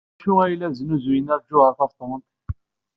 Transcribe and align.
D 0.17 0.19
acu 0.19 0.31
ay 0.43 0.53
la 0.59 0.67
tesnuzuy 0.73 1.19
Nna 1.21 1.35
Lǧuheṛ 1.41 1.73
Tabetṛunt? 1.77 2.27